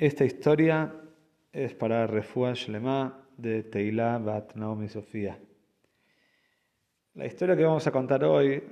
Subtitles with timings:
[0.00, 0.94] Esta historia
[1.52, 5.38] es para Refua Shlema de Teilá Bat Naomi Sofía.
[7.12, 8.62] La historia que vamos a contar hoy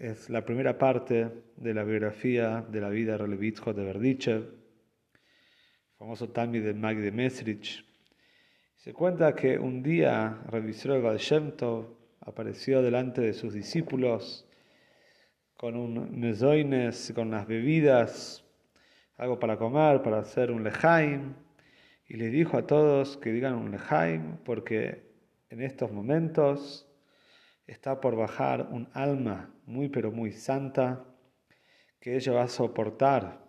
[0.00, 4.48] es, la primera parte de la biografía de la vida de Relevitjo de Berdichev,
[5.96, 7.86] famoso Tami de Mag de Mesrich.
[8.74, 11.52] Se cuenta que un día revisó el Shem
[12.18, 14.44] apareció delante de sus discípulos
[15.56, 18.41] con un mesoines, con las bebidas
[19.22, 21.34] algo para comer, para hacer un lejaim,
[22.08, 25.12] y les dijo a todos que digan un lejaim, porque
[25.48, 26.88] en estos momentos
[27.68, 31.04] está por bajar un alma muy pero muy santa,
[32.00, 33.46] que ella va a soportar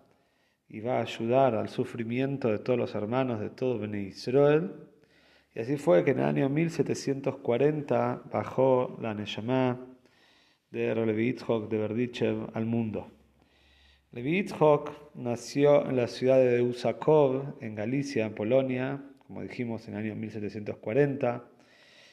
[0.70, 4.76] y va a ayudar al sufrimiento de todos los hermanos de todo Bene Israel.
[5.56, 9.80] Y así fue que en el año 1740 bajó la Neshama
[10.70, 13.23] de Relevitzhok de Berdichev al mundo.
[14.14, 14.46] Levi
[15.16, 20.16] nació en la ciudad de Usakov, en Galicia, en Polonia, como dijimos en el año
[20.16, 21.44] 1740.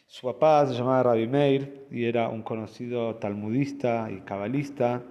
[0.07, 5.03] Su papá se llamaba Rabbi Meir y era un conocido talmudista y cabalista.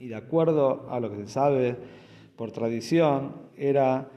[0.00, 1.76] Y de acuerdo a lo que se sabe
[2.34, 4.10] por tradición, era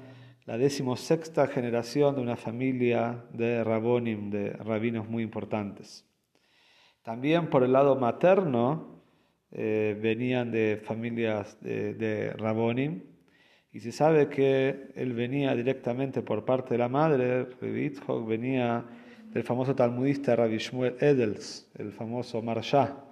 [0.47, 6.07] la decimosexta generación de una familia de rabonim, de rabinos muy importantes.
[7.03, 8.96] También por el lado materno,
[9.51, 13.03] eh, venían de familias de, de, Rabonim,
[13.71, 18.85] y se sabe que él venía directamente por parte de la madre, Revitzhok venía
[19.31, 23.03] del famoso talmudista Rabbi Shmuel Edels, el famoso Marsha,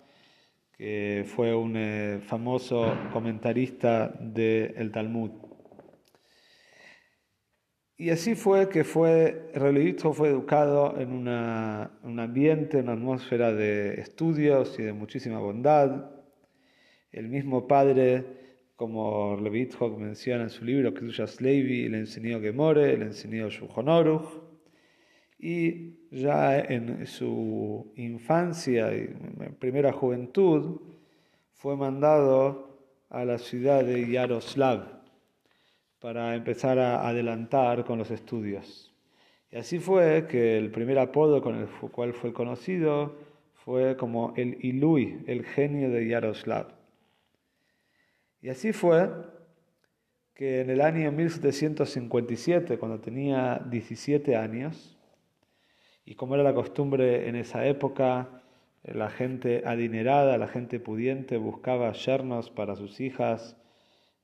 [0.77, 5.31] que fue un eh, famoso comentarista del Talmud.
[7.97, 9.51] Y así fue que fue,
[10.13, 16.14] fue educado en un ambiente, una atmósfera de estudios y de muchísima bondad.
[17.15, 18.25] El mismo padre,
[18.75, 24.41] como Levitzhok menciona en su libro Kedusha Levi, le enseñó Gemore, le enseñó Shuhonoruch,
[25.39, 29.15] y ya en su infancia y
[29.59, 30.81] primera juventud
[31.53, 35.01] fue mandado a la ciudad de Yaroslav
[35.99, 38.93] para empezar a adelantar con los estudios.
[39.51, 43.15] Y así fue que el primer apodo con el cual fue conocido
[43.53, 46.84] fue como el Ilui, el genio de Yaroslav.
[48.45, 49.09] Y así fue
[50.35, 54.99] que en el año 1757, cuando tenía 17 años,
[56.05, 58.43] y como era la costumbre en esa época,
[58.83, 63.57] la gente adinerada, la gente pudiente buscaba yernos para sus hijas,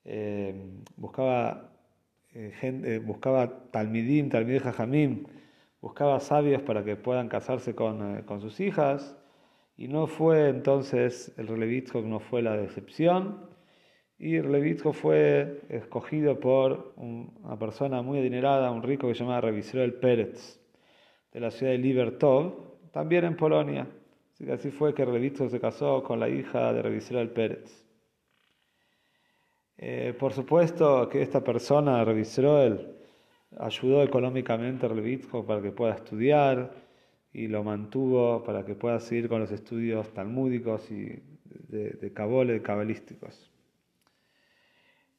[0.05, 0.53] eh,
[0.97, 1.71] buscaba,
[2.35, 5.25] eh, gente, buscaba talmidim, talmid jajamim,
[5.81, 9.17] buscaba sabios para que puedan casarse con, eh, con sus hijas,
[9.77, 13.49] y no fue entonces el relevitco, no fue la decepción,
[14.21, 19.95] y Levitko fue escogido por una persona muy adinerada, un rico que se llamaba Revisrel
[19.95, 20.59] Pérez,
[21.33, 22.53] de la ciudad de Libertov,
[22.91, 23.87] también en Polonia.
[24.31, 27.83] Así, que así fue que Levitko se casó con la hija de Revisrel Pérez.
[29.77, 32.89] Eh, por supuesto que esta persona, Revisrel,
[33.57, 36.71] ayudó económicamente a Levitko para que pueda estudiar
[37.33, 41.23] y lo mantuvo para que pueda seguir con los estudios talmúdicos y
[41.69, 43.50] de, de cabalísticos.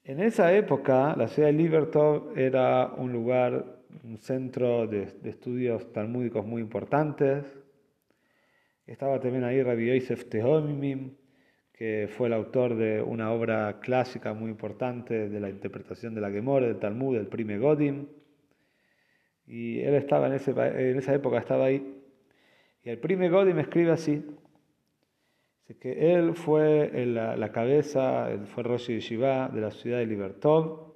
[0.05, 3.65] En esa época, la ciudad de Libertov era un lugar,
[4.03, 7.45] un centro de, estudios talmúdicos muy importantes.
[8.85, 11.15] Estaba también ahí Rabbi Yosef Tehomimim,
[11.73, 16.33] que fue el autor de una obra clásica muy importante de la interpretación de la
[16.33, 18.09] Gemora, del Talmud, del Prime Godim.
[19.47, 22.03] Y él estaba en, en esa época, estaba ahí.
[22.83, 24.21] Y el Prime Godim escribe así,
[25.81, 30.93] que él fue la, cabeza, fue Rosh Yeshiva de la ciudad de Libertov,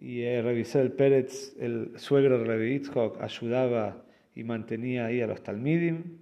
[0.00, 2.82] y eh, revisé el Pérez, el suegro de Rabbi
[3.20, 4.02] ayudaba
[4.34, 6.20] y mantenía ahí a los Talmidim.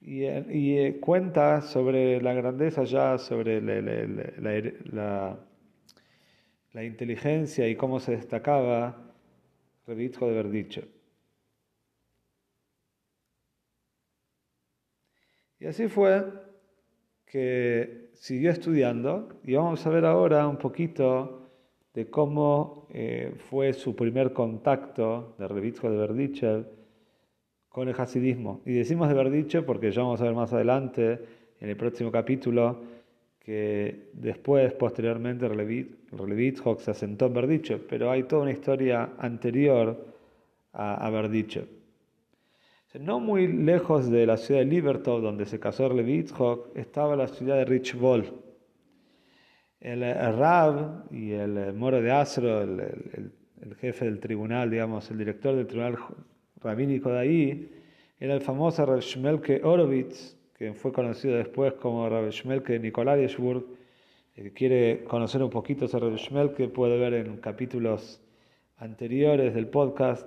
[0.00, 5.36] Y, eh, y eh, cuenta sobre la grandeza ya, sobre la,
[6.72, 9.12] la, inteligencia y cómo se destacaba
[9.88, 10.50] Rabbi Yitzhak de haber
[15.58, 16.24] Y así fue
[17.24, 21.48] que siguió estudiando y vamos a ver ahora un poquito
[21.94, 26.66] de cómo eh, fue su primer contacto de Revitjo de Berdichev
[27.70, 28.60] con el hasidismo.
[28.66, 31.20] Y decimos de Berdichev porque ya vamos a ver más adelante,
[31.58, 32.82] en el próximo capítulo,
[33.40, 40.04] que después, posteriormente, Relevitchok se asentó en Berdichev, pero hay toda una historia anterior
[40.72, 41.66] a, a Berdichev.
[43.00, 47.56] No muy lejos de la ciudad de Libertov, donde se casó Relevitchok, estaba la ciudad
[47.56, 48.24] de Richvol
[49.80, 53.32] el, Rab y el Moro de Asro, el,
[53.80, 55.96] jefe del tribunal, digamos, el director del tribunal
[56.60, 57.72] rabínico de ahí,
[58.18, 63.64] era el famoso Rav Shmelke Orovitz, que fue conocido después como Rav Shmelke Nikolaieshburg.
[64.36, 68.22] El que quiere conocer un poquito sobre Rav Shmelke puede ver en capítulos
[68.78, 70.26] anteriores del podcast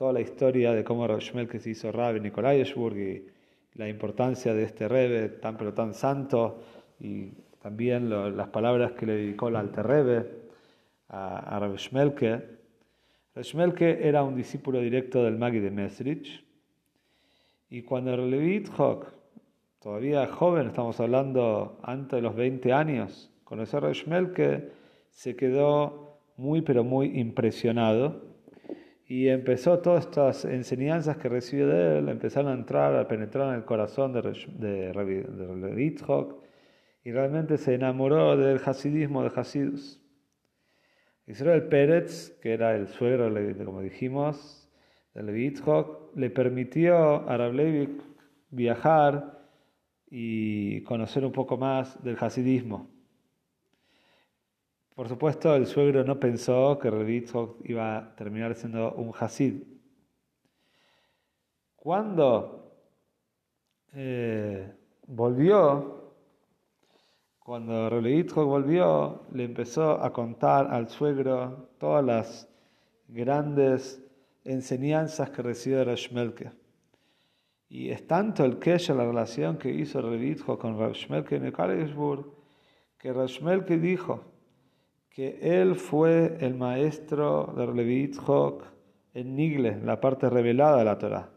[0.00, 3.26] toda la historia de cómo Rav Shmelke se hizo Rab en Nikolaieshburg y
[3.74, 6.62] la importancia de este Rebbe tan pero tan santo
[6.98, 10.24] y también las palabras que le dedicó el Alterrebe
[11.08, 12.40] a, a Rav Shmelke.
[13.36, 16.46] Shmelke era un discípulo directo del Magi de Mesrich,
[17.68, 19.06] y cuando Levitzhok,
[19.80, 24.72] todavía joven, estamos hablando antes de los 20 años, conoció a Rav Shmelke,
[25.10, 28.29] se quedó muy pero muy impresionado
[29.10, 33.56] y empezó todas estas enseñanzas que recibió de él, empezaron a entrar, a penetrar en
[33.56, 36.42] el corazón de, de, de
[37.02, 40.00] y realmente se enamoró del hasidismo de Hasidus.
[41.26, 43.34] Israel Pérez, que era el suegro,
[43.64, 44.70] como dijimos,
[45.12, 45.54] de Levi
[46.14, 47.98] le permitió a Rablevi
[48.50, 49.40] viajar
[50.08, 52.88] y conocer un poco más del hasidismo.
[55.00, 57.24] Por supuesto, el suegro no pensó que Levi
[57.64, 59.62] iba a terminar siendo un hasid.
[61.74, 62.70] Cuando
[63.94, 64.70] eh,
[65.06, 66.12] volvió
[67.38, 72.48] cuando Relevitjo volvió, le empezó a contar al suegro todas las
[73.08, 74.06] grandes
[74.44, 76.50] enseñanzas que recibió Rashmelke.
[77.70, 82.26] Y es tanto el que la relación que hizo Relevitjo con Rashmelke en Karlsburg,
[82.98, 84.29] que Rashmelke dijo
[85.10, 88.58] que él fue el maestro de Relevitjo
[89.12, 91.30] en Nigle, la parte revelada de la Torah.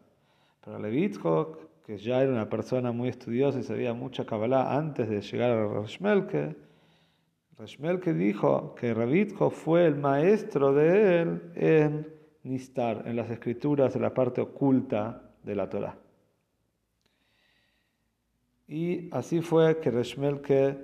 [0.63, 5.21] Pero Relevitjo que ya era una persona muy estudiosa y sabía mucha Kabbalah antes de
[5.21, 6.55] llegar a Rashmelke,
[7.57, 12.07] Rashmelke dijo que Rabitjo fue el maestro de él en
[12.43, 15.97] Nistar, en las escrituras de la parte oculta de la Torah.
[18.67, 20.77] Y así fue que Rashmelke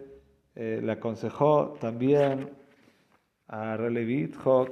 [0.56, 2.50] eh, le aconsejó también
[3.50, 4.68] a Relevitjo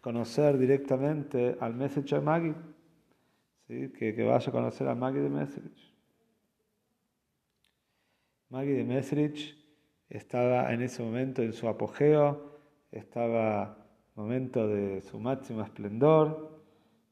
[0.00, 2.54] conocer directamente al Message Magi
[3.66, 5.94] que, vaya a conocer a Maggie de Mesrich.
[8.48, 9.56] Maggie de Mesrich
[10.08, 12.58] estaba en ese momento en su apogeo,
[12.90, 13.76] estaba
[14.16, 16.60] en momento de su máximo esplendor,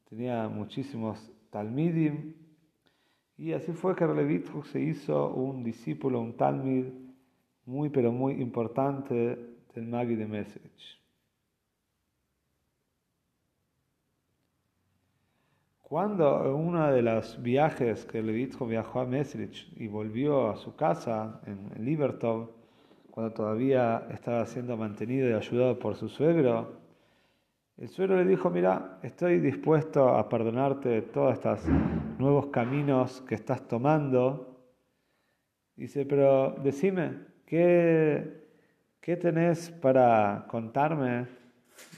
[0.09, 2.35] tenía muchísimos talmidim,
[3.37, 6.87] y así fue que Relevitruk se hizo un discípulo, un talmid
[7.67, 9.39] muy pero muy importante
[9.75, 10.99] del Magui de Mesrich.
[15.89, 20.77] Cuando en uno de los viajes que Levitjo viajó a Mesrich y volvió a su
[20.77, 22.51] casa en Libertov,
[23.11, 26.77] cuando todavía estaba siendo mantenido y ayudado por su suegro,
[27.79, 31.61] el suegro le dijo, mira, estoy dispuesto a perdonarte todos estos
[32.19, 34.59] nuevos caminos que estás tomando.
[35.75, 37.15] Dice, pero decime,
[37.47, 38.45] ¿qué,
[39.01, 41.29] qué tenés para contarme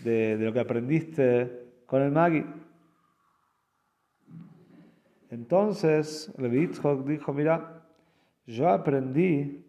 [0.05, 2.60] de, de lo que aprendiste con el Magui?
[5.31, 7.85] Entonces Levitzhok dijo, mira,
[8.47, 9.65] yo aprendí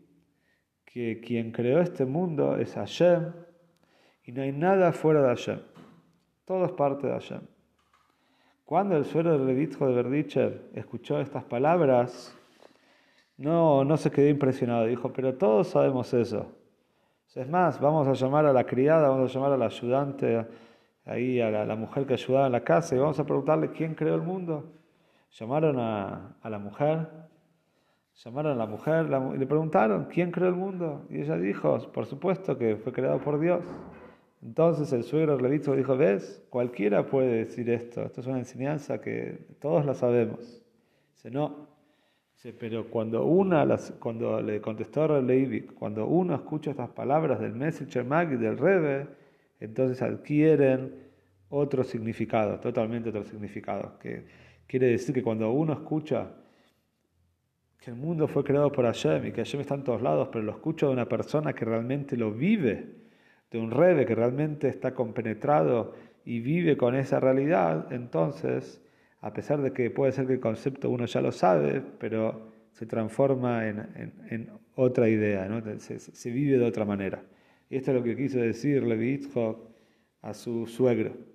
[0.85, 3.31] que quien creó este mundo es Hashem
[4.23, 5.59] y no hay nada fuera de Hashem.
[6.45, 7.41] Todo es parte de Hashem.
[8.65, 12.35] Cuando el suelo de Levitzhok de Berdichev escuchó estas palabras,
[13.37, 14.87] no, no se quedó impresionado.
[14.87, 16.51] Dijo, pero todos sabemos eso.
[17.35, 20.45] Es más, vamos a llamar a la criada, vamos a llamar a la ayudante,
[21.05, 23.93] ahí a la, la mujer que ayudaba en la casa y vamos a preguntarle quién
[23.93, 24.80] creó el mundo.
[25.39, 27.07] Llamaron a, la mujer,
[28.15, 31.05] llamaron a la mujer y le preguntaron, ¿quién creó el mundo?
[31.09, 33.63] Y ella dijo, por supuesto que fue creado por Dios.
[34.43, 36.43] Entonces el suegro Levitzo dijo, ¿ves?
[36.49, 40.61] Cualquiera puede decir esto, esto es una enseñanza que todos la sabemos.
[41.13, 41.67] Dice, no.
[42.33, 43.65] Dice, pero cuando una,
[43.99, 48.57] cuando le contestó a Levi, cuando uno escucha estas palabras del Messenger Mag y del
[48.57, 49.07] Rebe,
[49.59, 51.11] entonces adquieren
[51.49, 53.99] otro significado, totalmente otro significado.
[53.99, 54.25] Que
[54.71, 56.31] Quiere decir que cuando uno escucha
[57.77, 60.45] que el mundo fue creado por Hashem y que Hashem está en todos lados, pero
[60.45, 62.87] lo escucha de una persona que realmente lo vive
[63.51, 68.81] de un rebe que realmente está compenetrado y vive con esa realidad, entonces,
[69.19, 72.85] a pesar de que puede ser que el concepto uno ya lo sabe, pero se
[72.85, 75.61] transforma en, otra idea, ¿no?
[75.79, 77.21] se, vive de otra manera.
[77.69, 79.19] Y esto es lo que quiso decir Levi
[80.21, 81.30] a su suegro.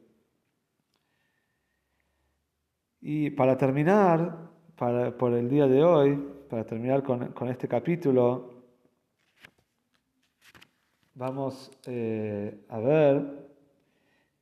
[3.08, 4.36] Y para terminar,
[4.76, 6.20] para, por el día de hoy,
[6.50, 8.64] para terminar con, con este capítulo,
[11.14, 13.22] vamos eh, a ver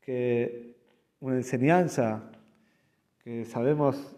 [0.00, 0.76] que
[1.20, 2.32] una enseñanza
[3.22, 4.16] que sabemos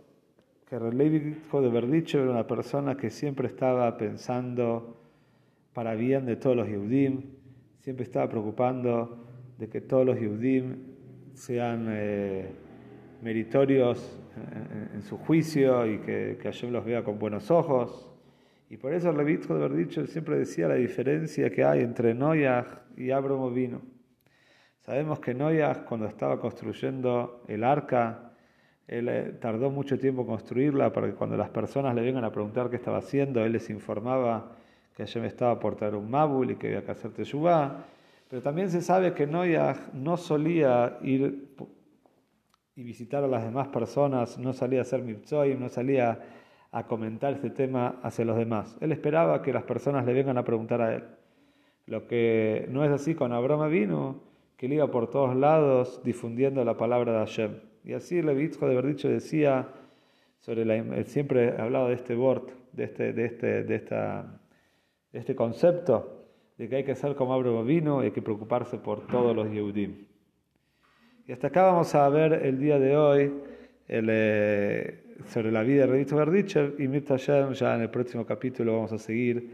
[0.64, 4.96] que Levi de Verdicho era una persona que siempre estaba pensando
[5.72, 7.20] para bien de todos los Yehudim,
[7.80, 9.26] siempre estaba preocupando
[9.58, 12.65] de que todos los Yehudim sean eh,
[13.26, 14.20] meritorios
[14.94, 18.08] en, su juicio y que, que Hashem los vea con buenos ojos.
[18.70, 22.66] Y por eso haber dicho siempre decía la diferencia que hay entre Noyaj
[22.96, 23.82] y Abraham vino.
[24.78, 28.30] Sabemos que Noyaj cuando estaba construyendo el arca,
[28.86, 32.30] él eh, tardó mucho tiempo en construirla para que cuando las personas le vengan a
[32.30, 34.52] preguntar qué estaba haciendo, él les informaba
[34.94, 37.84] que me estaba por traer un mabul y que había que hacer teshuvah.
[38.30, 41.48] Pero también se sabe que Noyaj no solía ir
[42.76, 46.20] y visitar a las demás personas, no salía a hacer mitzvah, no salía
[46.70, 48.76] a comentar este tema hacia los demás.
[48.82, 51.04] Él esperaba que las personas le vengan a preguntar a él.
[51.86, 54.20] Lo que no es así con Abraham vino,
[54.58, 57.60] que él iba por todos lados difundiendo la palabra de Hashem.
[57.82, 59.68] Y así Levitzko de Verdicho decía,
[60.40, 64.38] sobre la, siempre hablado de este bord, de este, de este, de esta,
[65.14, 66.26] este concepto,
[66.58, 69.50] de que hay que ser como Abraham vino y hay que preocuparse por todos los
[69.50, 70.15] Yehudim.
[71.28, 73.32] Y hasta acá vamos a ver el día de hoy
[73.88, 78.92] eh, sobre la vida de Redito Verdichev y Mirta ya en el próximo capítulo vamos
[78.92, 79.50] a seguir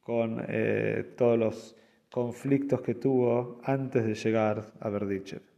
[0.00, 1.76] con eh, todos los
[2.10, 5.53] conflictos que tuvo antes de llegar a Verdichev.